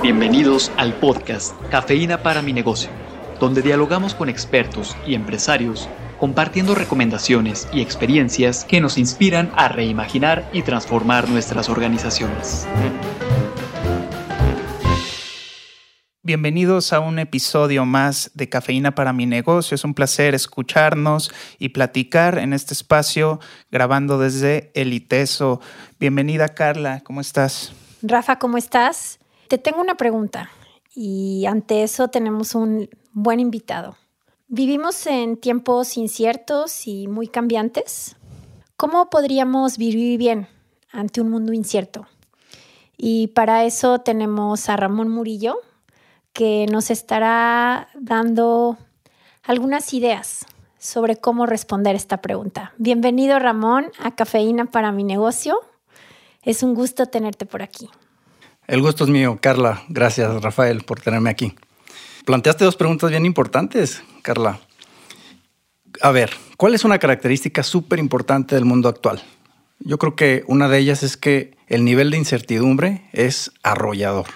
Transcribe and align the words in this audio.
Bienvenidos 0.00 0.72
al 0.78 0.94
podcast 0.94 1.54
Cafeína 1.70 2.22
para 2.24 2.42
mi 2.42 2.52
negocio, 2.52 2.90
donde 3.38 3.62
dialogamos 3.62 4.14
con 4.14 4.28
expertos 4.28 4.96
y 5.06 5.14
empresarios 5.14 5.88
compartiendo 6.18 6.74
recomendaciones 6.74 7.68
y 7.72 7.82
experiencias 7.82 8.64
que 8.64 8.80
nos 8.80 8.98
inspiran 8.98 9.52
a 9.54 9.68
reimaginar 9.68 10.48
y 10.52 10.62
transformar 10.62 11.28
nuestras 11.28 11.68
organizaciones. 11.68 12.66
Bienvenidos 16.24 16.92
a 16.92 16.98
un 17.00 17.18
episodio 17.20 17.84
más 17.84 18.30
de 18.34 18.48
Cafeína 18.48 18.94
para 18.94 19.12
mi 19.12 19.26
negocio. 19.26 19.74
Es 19.74 19.84
un 19.84 19.94
placer 19.94 20.34
escucharnos 20.34 21.32
y 21.58 21.68
platicar 21.68 22.38
en 22.38 22.52
este 22.52 22.74
espacio 22.74 23.38
grabando 23.70 24.18
desde 24.18 24.72
el 24.74 24.92
ITESO. 24.94 25.60
Bienvenida 26.00 26.48
Carla, 26.54 27.00
¿cómo 27.04 27.20
estás? 27.20 27.72
Rafa, 28.02 28.38
¿cómo 28.38 28.58
estás? 28.58 29.20
Te 29.52 29.58
tengo 29.58 29.82
una 29.82 29.96
pregunta 29.96 30.48
y 30.94 31.44
ante 31.44 31.82
eso 31.82 32.08
tenemos 32.08 32.54
un 32.54 32.88
buen 33.12 33.38
invitado. 33.38 33.98
Vivimos 34.48 35.06
en 35.06 35.36
tiempos 35.36 35.98
inciertos 35.98 36.86
y 36.88 37.06
muy 37.06 37.28
cambiantes. 37.28 38.16
¿Cómo 38.78 39.10
podríamos 39.10 39.76
vivir 39.76 40.16
bien 40.16 40.48
ante 40.90 41.20
un 41.20 41.28
mundo 41.28 41.52
incierto? 41.52 42.06
Y 42.96 43.26
para 43.26 43.64
eso 43.64 43.98
tenemos 43.98 44.70
a 44.70 44.78
Ramón 44.78 45.10
Murillo, 45.10 45.58
que 46.32 46.64
nos 46.72 46.90
estará 46.90 47.88
dando 47.92 48.78
algunas 49.42 49.92
ideas 49.92 50.46
sobre 50.78 51.16
cómo 51.16 51.44
responder 51.44 51.94
esta 51.94 52.22
pregunta. 52.22 52.72
Bienvenido 52.78 53.38
Ramón 53.38 53.92
a 53.98 54.14
Cafeína 54.14 54.64
para 54.64 54.92
mi 54.92 55.04
negocio. 55.04 55.60
Es 56.40 56.62
un 56.62 56.72
gusto 56.72 57.04
tenerte 57.04 57.44
por 57.44 57.60
aquí. 57.60 57.90
El 58.66 58.80
gusto 58.80 59.04
es 59.04 59.10
mío, 59.10 59.38
Carla. 59.40 59.82
Gracias, 59.88 60.40
Rafael, 60.40 60.82
por 60.82 61.00
tenerme 61.00 61.30
aquí. 61.30 61.54
Planteaste 62.24 62.64
dos 62.64 62.76
preguntas 62.76 63.10
bien 63.10 63.26
importantes, 63.26 64.02
Carla. 64.22 64.60
A 66.00 66.10
ver, 66.12 66.30
¿cuál 66.56 66.74
es 66.74 66.84
una 66.84 66.98
característica 66.98 67.62
súper 67.62 67.98
importante 67.98 68.54
del 68.54 68.64
mundo 68.64 68.88
actual? 68.88 69.22
Yo 69.80 69.98
creo 69.98 70.14
que 70.14 70.44
una 70.46 70.68
de 70.68 70.78
ellas 70.78 71.02
es 71.02 71.16
que 71.16 71.56
el 71.66 71.84
nivel 71.84 72.10
de 72.10 72.18
incertidumbre 72.18 73.08
es 73.12 73.50
arrollador. 73.64 74.26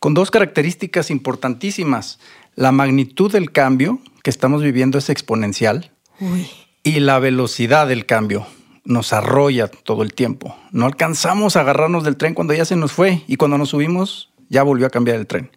Con 0.00 0.14
dos 0.14 0.30
características 0.30 1.10
importantísimas. 1.10 2.18
La 2.56 2.72
magnitud 2.72 3.30
del 3.30 3.52
cambio 3.52 4.00
que 4.22 4.30
estamos 4.30 4.62
viviendo 4.62 4.98
es 4.98 5.08
exponencial 5.08 5.92
y 6.82 7.00
la 7.00 7.18
velocidad 7.18 7.86
del 7.86 8.06
cambio 8.06 8.46
nos 8.86 9.12
arrolla 9.12 9.68
todo 9.68 10.02
el 10.02 10.14
tiempo. 10.14 10.56
No 10.70 10.86
alcanzamos 10.86 11.56
a 11.56 11.60
agarrarnos 11.60 12.04
del 12.04 12.16
tren 12.16 12.34
cuando 12.34 12.54
ya 12.54 12.64
se 12.64 12.76
nos 12.76 12.92
fue 12.92 13.22
y 13.26 13.36
cuando 13.36 13.58
nos 13.58 13.70
subimos 13.70 14.30
ya 14.48 14.62
volvió 14.62 14.86
a 14.86 14.90
cambiar 14.90 15.16
el 15.16 15.26
tren. 15.26 15.50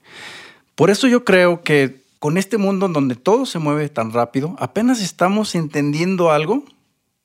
Por 0.76 0.90
eso 0.90 1.08
yo 1.08 1.24
creo 1.24 1.62
que 1.62 2.02
con 2.20 2.38
este 2.38 2.58
mundo 2.58 2.88
en 2.88 2.94
donde 2.94 3.16
todo 3.16 3.46
se 3.46 3.60
mueve 3.60 3.88
tan 3.88 4.12
rápido, 4.12 4.56
apenas 4.60 5.02
estamos 5.02 5.56
entendiendo 5.56 6.32
algo 6.32 6.66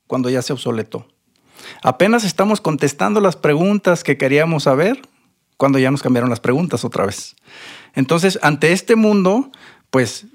cuando 0.07 0.31
ya 0.31 0.43
se 0.43 0.53
obsoletó. 0.53 1.09
Apenas 1.83 2.25
estamos 2.25 2.61
contestando 2.61 3.21
las 3.21 3.37
preguntas 3.37 4.05
que 4.05 4.17
queríamos 4.19 4.65
saber 4.65 5.01
cuando 5.57 5.79
ya 5.79 5.91
nos 5.91 6.03
cambiaron 6.03 6.31
las 6.31 6.41
preguntas 6.41 6.85
otra 6.85 7.07
vez. 7.07 7.37
Entonces, 7.95 8.39
ante 8.43 8.73
este 8.73 8.97
mundo, 8.97 9.51
pues 9.91 10.27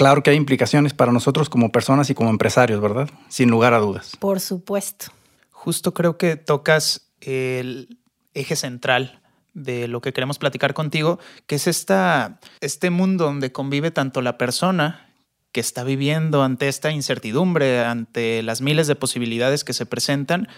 claro 0.00 0.22
que 0.22 0.30
hay 0.30 0.36
implicaciones 0.38 0.94
para 0.94 1.12
nosotros 1.12 1.50
como 1.50 1.72
personas 1.72 2.08
y 2.08 2.14
como 2.14 2.30
empresarios, 2.30 2.80
¿verdad? 2.80 3.10
Sin 3.28 3.50
lugar 3.50 3.74
a 3.74 3.80
dudas. 3.80 4.12
Por 4.18 4.40
supuesto. 4.40 5.12
Justo 5.50 5.92
creo 5.92 6.16
que 6.16 6.36
tocas 6.36 7.10
el 7.20 7.98
eje 8.32 8.56
central 8.56 9.20
de 9.52 9.88
lo 9.88 10.00
que 10.00 10.14
queremos 10.14 10.38
platicar 10.38 10.72
contigo, 10.72 11.18
que 11.46 11.56
es 11.56 11.66
esta, 11.66 12.40
este 12.62 12.88
mundo 12.88 13.26
donde 13.26 13.52
convive 13.52 13.90
tanto 13.90 14.22
la 14.22 14.38
persona 14.38 15.12
que 15.52 15.60
está 15.60 15.84
viviendo 15.84 16.42
ante 16.42 16.68
esta 16.68 16.90
incertidumbre, 16.90 17.84
ante 17.84 18.42
las 18.42 18.62
miles 18.62 18.86
de 18.86 18.94
posibilidades 18.94 19.64
que 19.64 19.74
se 19.74 19.84
presentan 19.84 20.48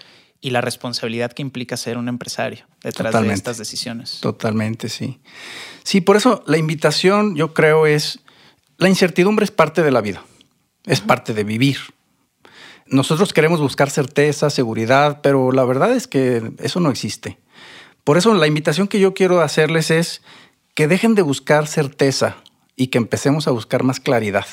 y 0.41 0.50
la 0.50 0.60
responsabilidad 0.60 1.32
que 1.32 1.42
implica 1.42 1.76
ser 1.76 1.98
un 1.98 2.08
empresario 2.08 2.66
detrás 2.82 3.20
de 3.20 3.32
estas 3.32 3.58
decisiones. 3.58 4.19
Totalmente, 4.20 4.88
sí. 4.88 5.20
Sí, 5.82 6.00
por 6.00 6.16
eso 6.16 6.44
la 6.47 6.58
invitación 6.58 7.34
yo 7.34 7.54
creo 7.54 7.86
es 7.86 8.20
la 8.82 8.88
incertidumbre 8.88 9.44
es 9.44 9.50
parte 9.50 9.82
de 9.82 9.93
la 9.93 10.00
vida, 10.00 10.25
es 10.84 11.00
parte 11.00 11.34
de 11.34 11.44
vivir. 11.44 11.78
Nosotros 12.87 13.32
queremos 13.32 13.60
buscar 13.60 13.88
certeza, 13.91 14.50
seguridad, 14.50 15.20
pero 15.22 15.53
la 15.53 15.65
verdad 15.65 15.93
es 15.93 16.09
que 16.09 16.53
eso 16.59 16.81
no 16.81 16.91
existe. 16.91 17.38
Por 18.04 18.19
eso 18.19 18.34
la 18.34 18.48
invitación 18.48 18.88
que 18.88 18.98
yo 18.98 19.15
quiero 19.15 19.41
hacerles 19.41 19.91
es 19.91 20.22
que 20.75 20.88
dejen 20.88 21.15
de 21.15 21.22
buscar 21.22 21.69
certeza 21.69 22.37
y 22.75 22.88
que 22.88 22.98
empecemos 22.98 23.47
a 23.47 23.53
buscar 23.53 23.84
más 23.84 24.00
claridad. 24.00 24.47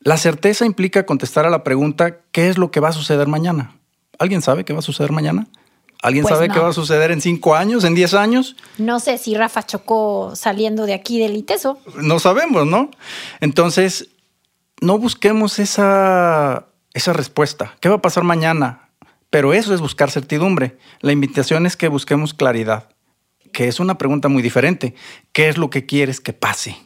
La 0.00 0.18
certeza 0.18 0.66
implica 0.66 1.06
contestar 1.06 1.46
a 1.46 1.50
la 1.50 1.64
pregunta, 1.64 2.18
¿qué 2.32 2.50
es 2.50 2.58
lo 2.58 2.70
que 2.70 2.80
va 2.80 2.90
a 2.90 2.92
suceder 2.92 3.26
mañana? 3.26 3.74
¿Alguien 4.18 4.42
sabe 4.42 4.64
qué 4.64 4.74
va 4.74 4.80
a 4.80 4.82
suceder 4.82 5.12
mañana? 5.12 5.46
¿Alguien 6.02 6.22
pues 6.22 6.34
sabe 6.34 6.48
qué 6.48 6.58
va 6.58 6.68
a 6.68 6.72
suceder 6.72 7.10
en 7.10 7.20
cinco 7.20 7.54
años, 7.54 7.84
en 7.84 7.94
diez 7.94 8.14
años? 8.14 8.56
No 8.78 9.00
sé 9.00 9.18
si 9.18 9.34
Rafa 9.34 9.64
chocó 9.64 10.34
saliendo 10.34 10.86
de 10.86 10.94
aquí 10.94 11.18
del 11.18 11.36
ITESO. 11.36 11.78
No 11.96 12.18
sabemos, 12.18 12.66
¿no? 12.66 12.90
Entonces, 13.40 14.08
no 14.80 14.98
busquemos 14.98 15.58
esa, 15.58 16.66
esa 16.94 17.12
respuesta. 17.12 17.76
¿Qué 17.80 17.88
va 17.90 17.96
a 17.96 18.02
pasar 18.02 18.24
mañana? 18.24 18.88
Pero 19.28 19.52
eso 19.52 19.74
es 19.74 19.80
buscar 19.80 20.10
certidumbre. 20.10 20.78
La 21.00 21.12
invitación 21.12 21.66
es 21.66 21.76
que 21.76 21.88
busquemos 21.88 22.32
claridad, 22.32 22.88
que 23.52 23.68
es 23.68 23.78
una 23.78 23.98
pregunta 23.98 24.28
muy 24.28 24.42
diferente. 24.42 24.94
¿Qué 25.32 25.48
es 25.48 25.58
lo 25.58 25.68
que 25.68 25.84
quieres 25.84 26.20
que 26.20 26.32
pase? 26.32 26.76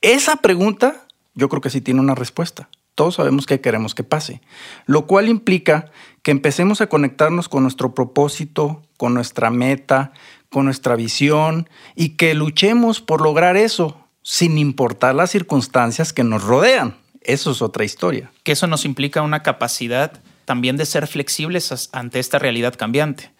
Esa 0.00 0.36
pregunta 0.36 1.06
yo 1.34 1.48
creo 1.48 1.60
que 1.60 1.70
sí 1.70 1.80
tiene 1.80 2.00
una 2.00 2.14
respuesta. 2.14 2.68
Todos 2.96 3.16
sabemos 3.16 3.44
qué 3.44 3.60
queremos 3.60 3.94
que 3.94 4.04
pase, 4.04 4.40
lo 4.86 5.06
cual 5.06 5.28
implica 5.28 5.92
que 6.22 6.30
empecemos 6.30 6.80
a 6.80 6.88
conectarnos 6.88 7.48
con 7.48 7.62
nuestro 7.62 7.94
propósito, 7.94 8.82
con 8.96 9.12
nuestra 9.12 9.50
meta, 9.50 10.12
con 10.48 10.64
nuestra 10.64 10.96
visión 10.96 11.68
y 11.94 12.16
que 12.16 12.34
luchemos 12.34 13.02
por 13.02 13.20
lograr 13.20 13.58
eso 13.58 14.00
sin 14.22 14.56
importar 14.56 15.14
las 15.14 15.30
circunstancias 15.30 16.14
que 16.14 16.24
nos 16.24 16.42
rodean. 16.42 16.96
Eso 17.20 17.50
es 17.50 17.60
otra 17.60 17.84
historia. 17.84 18.32
Que 18.44 18.52
eso 18.52 18.66
nos 18.66 18.86
implica 18.86 19.20
una 19.20 19.42
capacidad 19.42 20.22
también 20.46 20.78
de 20.78 20.86
ser 20.86 21.06
flexibles 21.06 21.90
ante 21.92 22.18
esta 22.18 22.38
realidad 22.38 22.74
cambiante. 22.76 23.30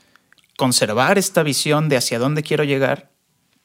Conservar 0.58 1.16
esta 1.16 1.42
visión 1.42 1.88
de 1.88 1.96
hacia 1.96 2.18
dónde 2.18 2.42
quiero 2.42 2.62
llegar, 2.62 3.10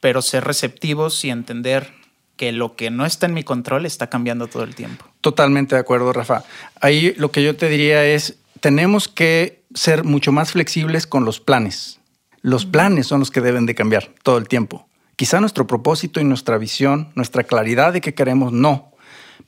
pero 0.00 0.22
ser 0.22 0.44
receptivos 0.44 1.22
y 1.26 1.30
entender 1.30 1.92
que 2.36 2.52
lo 2.52 2.76
que 2.76 2.90
no 2.90 3.06
está 3.06 3.26
en 3.26 3.34
mi 3.34 3.44
control 3.44 3.86
está 3.86 4.08
cambiando 4.08 4.46
todo 4.46 4.64
el 4.64 4.74
tiempo. 4.74 5.04
Totalmente 5.20 5.74
de 5.74 5.80
acuerdo, 5.80 6.12
Rafa. 6.12 6.44
Ahí 6.80 7.14
lo 7.16 7.30
que 7.30 7.42
yo 7.42 7.56
te 7.56 7.68
diría 7.68 8.04
es, 8.04 8.38
tenemos 8.60 9.08
que 9.08 9.62
ser 9.74 10.04
mucho 10.04 10.32
más 10.32 10.52
flexibles 10.52 11.06
con 11.06 11.24
los 11.24 11.40
planes. 11.40 12.00
Los 12.40 12.66
planes 12.66 13.06
son 13.06 13.20
los 13.20 13.30
que 13.30 13.40
deben 13.40 13.66
de 13.66 13.74
cambiar 13.74 14.10
todo 14.22 14.38
el 14.38 14.48
tiempo. 14.48 14.88
Quizá 15.16 15.40
nuestro 15.40 15.66
propósito 15.66 16.20
y 16.20 16.24
nuestra 16.24 16.58
visión, 16.58 17.12
nuestra 17.14 17.44
claridad 17.44 17.92
de 17.92 18.00
qué 18.00 18.14
queremos, 18.14 18.52
no. 18.52 18.92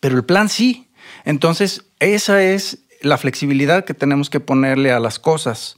Pero 0.01 0.17
el 0.17 0.25
plan 0.25 0.49
sí. 0.49 0.89
Entonces, 1.25 1.87
esa 1.99 2.43
es 2.43 2.79
la 3.01 3.19
flexibilidad 3.19 3.85
que 3.85 3.95
tenemos 3.95 4.31
que 4.31 4.41
ponerle 4.41 4.93
a 4.93 5.01
las 5.01 5.19
cosas. 5.19 5.77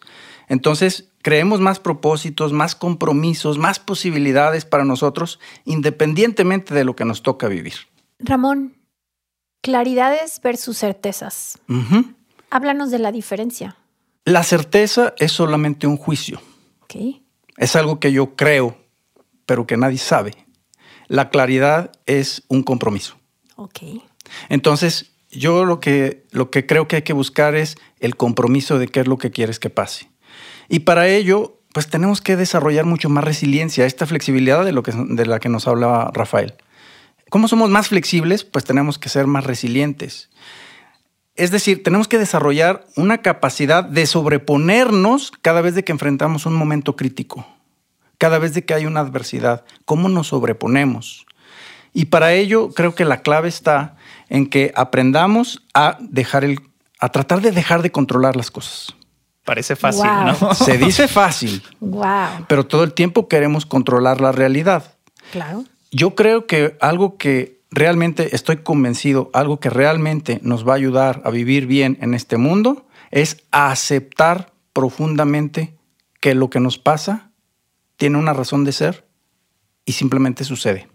Entonces, 0.49 1.09
creemos 1.26 1.59
más 1.59 1.81
propósitos, 1.81 2.53
más 2.53 2.76
compromisos, 2.76 3.59
más 3.59 3.81
posibilidades 3.81 4.64
para 4.64 4.84
nosotros, 4.84 5.41
independientemente 5.64 6.72
de 6.72 6.84
lo 6.84 6.94
que 6.94 7.04
nos 7.04 7.25
toca 7.25 7.48
vivir. 7.48 7.75
Ramón, 8.20 8.76
claridades 9.60 10.41
versus 10.41 10.78
certezas. 10.78 11.59
Háblanos 12.48 12.92
de 12.92 13.00
la 13.00 13.10
diferencia. 13.10 13.76
La 14.25 14.44
certeza 14.44 15.14
es 15.19 15.32
solamente 15.32 15.88
un 15.88 15.97
juicio. 15.97 16.41
Es 17.56 17.75
algo 17.75 17.98
que 17.98 18.12
yo 18.12 18.37
creo, 18.37 18.76
pero 19.47 19.66
que 19.66 19.76
nadie 19.76 19.98
sabe. 19.98 20.47
La 21.08 21.31
claridad 21.31 21.90
es 22.06 22.44
un 22.46 22.62
compromiso. 22.62 23.17
Entonces, 24.49 25.11
yo 25.32 25.64
lo 25.64 25.81
que, 25.81 26.25
lo 26.31 26.52
que 26.52 26.67
creo 26.67 26.87
que 26.87 26.94
hay 26.94 27.02
que 27.02 27.14
buscar 27.14 27.56
es 27.56 27.76
el 27.99 28.14
compromiso 28.14 28.79
de 28.79 28.87
qué 28.87 29.00
es 29.00 29.08
lo 29.08 29.19
que 29.19 29.32
quieres 29.32 29.58
que 29.58 29.70
pase. 29.70 30.08
Y 30.69 30.81
para 30.81 31.09
ello, 31.09 31.61
pues 31.73 31.89
tenemos 31.89 32.21
que 32.21 32.37
desarrollar 32.37 32.85
mucho 32.85 33.09
más 33.09 33.25
resiliencia, 33.25 33.87
esta 33.87 34.07
flexibilidad 34.07 34.65
de, 34.65 34.73
lo 34.73 34.83
que, 34.83 34.93
de 34.93 35.27
la 35.27 35.39
que 35.39 35.49
nos 35.49 35.69
hablaba 35.69 36.11
Rafael. 36.13 36.55
¿Cómo 37.29 37.49
somos 37.49 37.71
más 37.71 37.89
flexibles? 37.89 38.45
Pues 38.45 38.65
tenemos 38.65 38.99
que 38.99 39.09
ser 39.09 39.27
más 39.27 39.45
resilientes. 39.45 40.31
Es 41.35 41.51
decir, 41.51 41.83
tenemos 41.83 42.09
que 42.09 42.19
desarrollar 42.19 42.87
una 42.97 43.19
capacidad 43.19 43.85
de 43.85 44.07
sobreponernos 44.07 45.33
cada 45.43 45.61
vez 45.61 45.75
de 45.75 45.85
que 45.85 45.93
enfrentamos 45.93 46.47
un 46.47 46.55
momento 46.55 46.97
crítico, 46.97 47.47
cada 48.17 48.39
vez 48.39 48.55
de 48.55 48.65
que 48.65 48.73
hay 48.73 48.87
una 48.87 49.01
adversidad. 49.01 49.65
¿Cómo 49.85 50.09
nos 50.09 50.29
sobreponemos? 50.29 51.27
Y 51.93 52.07
para 52.07 52.33
ello 52.33 52.71
creo 52.73 52.95
que 52.95 53.05
la 53.05 53.23
clave 53.23 53.49
está 53.49 53.97
en 54.29 54.49
que 54.49 54.73
aprendamos 54.77 55.63
a 55.75 55.99
dejar 56.01 56.45
el, 56.45 56.61
a 57.01 57.11
tratar 57.11 57.43
de 57.43 57.53
dejar 57.53 57.83
de 57.83 57.93
controlar 57.93 58.37
las 58.37 58.51
cosas. 58.51 58.95
Parece 59.46 59.76
fácil, 59.76 60.02
¿no? 60.04 60.54
Se 60.54 60.76
dice 60.76 61.06
fácil. 61.06 61.62
Wow. 61.78 62.46
Pero 62.48 62.66
todo 62.66 62.82
el 62.82 62.93
tiempo 62.93 63.28
queremos 63.28 63.64
controlar 63.64 64.20
la 64.20 64.32
realidad. 64.32 64.96
Claro. 65.31 65.64
Yo 65.93 66.16
creo 66.16 66.46
que 66.46 66.76
algo 66.81 67.16
que 67.16 67.60
realmente 67.70 68.34
estoy 68.34 68.58
convencido, 68.58 69.31
algo 69.32 69.60
que 69.60 69.70
realmente 69.70 70.40
nos 70.43 70.66
va 70.66 70.72
a 70.72 70.76
ayudar 70.76 71.22
a 71.25 71.31
vivir 71.31 71.66
bien 71.66 71.96
en 72.00 72.12
este 72.12 72.37
mundo, 72.37 72.87
es 73.12 73.44
aceptar 73.52 74.52
profundamente 74.72 75.78
que 76.20 76.34
lo 76.34 76.50
que 76.50 76.58
nos 76.58 76.76
pasa 76.76 77.31
tiene 77.96 78.19
una 78.19 78.32
razón 78.32 78.64
de 78.64 78.72
ser 78.72 79.06
y 79.84 79.93
simplemente 79.93 80.43
sucede. 80.43 80.88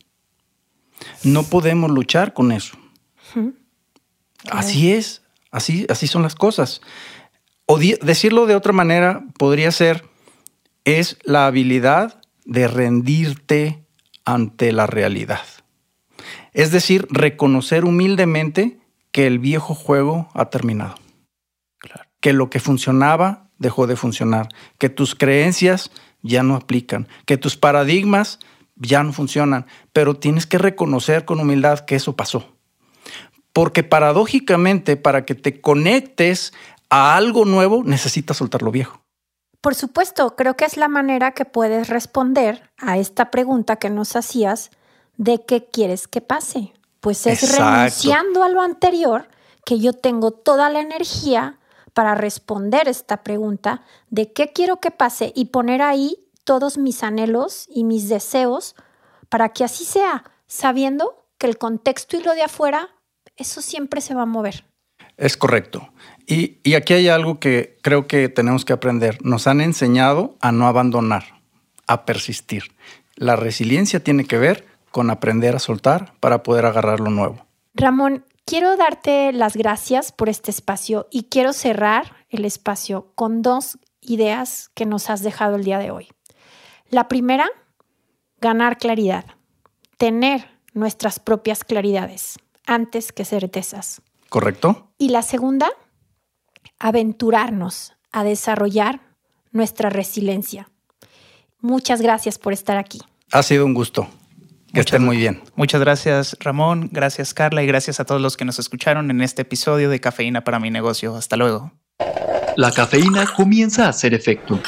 No 1.24 1.44
podemos 1.44 1.90
luchar 1.90 2.34
con 2.34 2.52
eso. 2.52 2.78
Así 4.50 4.92
es, 4.92 5.22
así, 5.52 5.86
así 5.88 6.08
son 6.08 6.22
las 6.22 6.36
cosas. 6.36 6.82
O 7.74 7.80
decirlo 7.80 8.48
de 8.48 8.56
otra 8.58 8.74
manera 8.74 9.24
podría 9.38 9.72
ser, 9.72 10.04
es 10.84 11.18
la 11.24 11.46
habilidad 11.46 12.22
de 12.44 12.68
rendirte 12.68 13.86
ante 14.26 14.74
la 14.74 14.88
realidad. 14.88 15.40
Es 16.52 16.72
decir, 16.72 17.08
reconocer 17.10 17.86
humildemente 17.86 18.82
que 19.14 19.26
el 19.26 19.40
viejo 19.40 19.74
juego 19.74 20.30
ha 20.34 20.50
terminado. 20.50 20.96
Que 22.20 22.34
lo 22.34 22.50
que 22.50 22.60
funcionaba 22.60 23.50
dejó 23.58 23.88
de 23.88 23.96
funcionar. 23.96 24.50
Que 24.78 24.90
tus 24.90 25.16
creencias 25.16 25.92
ya 26.22 26.44
no 26.44 26.58
aplican. 26.58 27.08
Que 27.26 27.38
tus 27.38 27.56
paradigmas 27.56 28.40
ya 28.76 29.02
no 29.02 29.14
funcionan. 29.14 29.66
Pero 29.94 30.18
tienes 30.18 30.46
que 30.46 30.58
reconocer 30.58 31.24
con 31.24 31.40
humildad 31.40 31.80
que 31.86 31.96
eso 31.96 32.18
pasó. 32.18 32.54
Porque 33.54 33.84
paradójicamente, 33.84 34.98
para 34.98 35.26
que 35.26 35.36
te 35.36 35.62
conectes 35.62 36.54
a 36.92 37.16
algo 37.16 37.46
nuevo, 37.46 37.84
necesitas 37.84 38.38
soltar 38.38 38.62
lo 38.62 38.70
viejo. 38.70 39.02
Por 39.62 39.76
supuesto, 39.76 40.36
creo 40.36 40.56
que 40.56 40.66
es 40.66 40.76
la 40.76 40.90
manera 40.90 41.32
que 41.32 41.46
puedes 41.46 41.88
responder 41.88 42.70
a 42.78 42.98
esta 42.98 43.32
pregunta 43.32 43.78
que 43.78 43.90
nos 43.90 44.16
hacías 44.16 44.72
de 45.18 45.46
qué 45.46 45.66
quieres 45.66 46.08
que 46.08 46.22
pase. 46.22 46.74
Pues 47.00 47.26
es 47.26 47.58
renunciando 47.58 48.44
a 48.44 48.50
lo 48.50 48.62
anterior 48.62 49.28
que 49.66 49.80
yo 49.80 49.94
tengo 49.94 50.32
toda 50.32 50.70
la 50.70 50.82
energía 50.82 51.60
para 51.94 52.16
responder 52.16 52.88
esta 52.88 53.24
pregunta 53.24 53.84
de 54.10 54.34
qué 54.34 54.52
quiero 54.52 54.78
que 54.78 54.92
pase 54.92 55.32
y 55.36 55.46
poner 55.46 55.82
ahí 55.82 56.18
todos 56.44 56.78
mis 56.78 57.04
anhelos 57.04 57.68
y 57.70 57.84
mis 57.84 58.10
deseos 58.10 58.76
para 59.30 59.50
que 59.50 59.64
así 59.64 59.86
sea, 59.86 60.24
sabiendo 60.48 61.26
que 61.38 61.48
el 61.48 61.58
contexto 61.58 62.18
y 62.18 62.24
lo 62.24 62.34
de 62.34 62.44
afuera, 62.44 62.90
eso 63.38 63.62
siempre 63.62 64.02
se 64.02 64.14
va 64.14 64.24
a 64.24 64.28
mover. 64.28 64.66
Es 65.18 65.38
correcto. 65.38 65.94
Y, 66.32 66.76
aquí 66.76 66.94
hay 66.94 67.10
algo 67.10 67.40
que 67.40 67.78
creo 67.82 68.08
que 68.08 68.30
tenemos 68.30 68.64
que 68.64 68.72
aprender. 68.72 69.18
Nos 69.22 69.48
han 69.48 69.60
enseñado 69.60 70.38
a 70.40 70.54
no 70.54 70.66
abandonar, 70.66 71.26
a 71.88 72.06
persistir. 72.06 72.72
La 73.16 73.36
resiliencia 73.36 74.02
tiene 74.02 74.24
que 74.24 74.38
ver 74.38 74.66
con 74.92 75.10
aprender 75.10 75.58
a 75.58 75.60
soltar 75.60 76.14
para 76.22 76.42
poder 76.42 76.66
agarrar 76.66 77.02
lo 77.02 77.10
nuevo. 77.10 77.46
Ramón, 77.74 78.24
quiero 78.46 78.78
darte 78.78 79.34
las 79.34 79.58
gracias 79.58 80.14
por 80.14 80.30
este 80.30 80.52
espacio 80.52 81.08
y 81.12 81.24
quiero 81.24 81.52
cerrar 81.52 82.16
el 82.30 82.46
espacio 82.46 83.12
con 83.16 83.42
dos 83.42 83.78
ideas 84.00 84.72
que 84.74 84.86
nos 84.86 85.10
has 85.10 85.24
dejado 85.24 85.58
el 85.58 85.66
día 85.66 85.80
de 85.80 85.92
hoy. 85.92 86.08
La 86.90 87.10
primera, 87.10 87.50
ganar 88.40 88.78
claridad, 88.78 89.26
tener 89.98 90.48
nuestras 90.74 91.20
propias 91.20 91.66
claridades 91.66 92.40
antes 92.66 93.12
que 93.12 93.26
certezas. 93.26 94.02
¿Correcto? 94.30 94.94
Y 94.98 95.10
la 95.10 95.24
segunda, 95.24 95.70
aventurarnos 96.80 97.94
a 98.12 98.24
desarrollar 98.24 99.02
nuestra 99.52 99.90
resiliencia. 99.90 100.70
Muchas 101.60 102.02
gracias 102.02 102.38
por 102.38 102.54
estar 102.54 102.78
aquí. 102.78 103.00
Ha 103.32 103.44
sido 103.44 103.66
un 103.66 103.74
gusto. 103.74 104.08
Que 104.74 104.80
estén 104.80 105.04
muy 105.04 105.18
bien. 105.18 105.42
Muchas 105.56 105.82
gracias 105.82 106.38
Ramón, 106.40 106.90
gracias 106.94 107.34
Carla 107.34 107.62
y 107.62 107.68
gracias 107.68 108.00
a 108.00 108.06
todos 108.06 108.22
los 108.22 108.38
que 108.38 108.46
nos 108.46 108.58
escucharon 108.58 109.12
en 109.12 109.22
este 109.22 109.42
episodio 109.42 109.90
de 109.90 110.00
Cafeína 110.00 110.46
para 110.46 110.60
mi 110.60 110.72
negocio. 110.72 111.16
Hasta 111.16 111.36
luego. 111.36 111.74
La 112.58 112.72
cafeína 112.72 113.26
comienza 113.36 113.86
a 113.86 113.90
hacer 113.90 114.14
efecto. 114.14 114.60